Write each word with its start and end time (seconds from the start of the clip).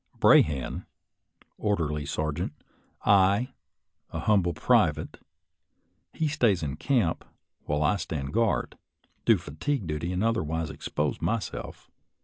Brahan, 0.19 0.87
orderly 1.59 2.07
sergeant; 2.07 2.53
I, 3.05 3.53
a 4.09 4.21
humble 4.21 4.55
private; 4.55 5.19
he 6.11 6.27
stays 6.27 6.63
in 6.63 6.77
camp, 6.77 7.23
while 7.65 7.83
I 7.83 7.97
stand 7.97 8.33
guard, 8.33 8.79
do 9.25 9.37
fatigue 9.37 9.85
duty, 9.85 10.11
and 10.11 10.23
otherwise 10.23 10.71
expose 10.71 11.21
myself. 11.21 11.91